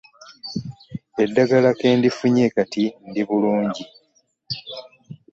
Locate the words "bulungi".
3.27-3.83